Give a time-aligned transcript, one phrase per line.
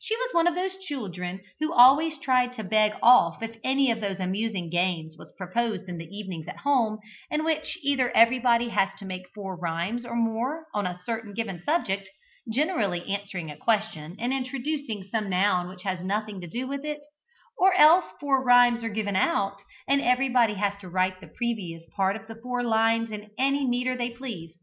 [0.00, 4.00] She was one of those children who always tried to beg off if any of
[4.00, 6.98] those amusing games was proposed in the evenings at home,
[7.30, 11.62] in which either everybody has to make four rhymes or more on a certain given
[11.62, 12.08] subject,
[12.50, 17.02] generally answering a question and introducing some noun which has nothing to do with it,
[17.58, 22.16] or else four rhymes are given out, and everybody has to write the previous part
[22.16, 24.54] of the four lines in any metre they please.